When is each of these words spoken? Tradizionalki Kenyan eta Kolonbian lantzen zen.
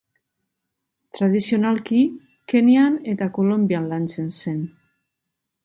Tradizionalki 1.17 1.99
Kenyan 2.53 2.97
eta 3.13 3.29
Kolonbian 3.39 3.89
lantzen 3.95 4.33
zen. 4.43 4.59